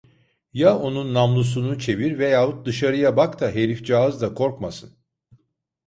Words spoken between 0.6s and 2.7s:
onun namlusunu çevir veyahut